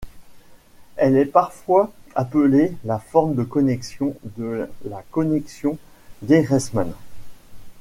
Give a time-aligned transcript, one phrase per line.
[0.95, 5.77] Elle est parfois appelée la forme de connexion de la connexion
[6.23, 6.91] d'Ehresmann.